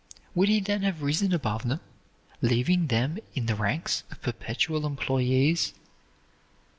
Would 0.33 0.49
he 0.49 0.59
then 0.59 0.81
have 0.81 1.03
risen 1.03 1.31
above 1.31 1.61
them, 1.69 1.79
leaving 2.41 2.87
them 2.87 3.19
in 3.35 3.45
the 3.45 3.53
ranks 3.53 4.03
of 4.09 4.19
perpetual 4.19 4.83
employees? 4.87 5.75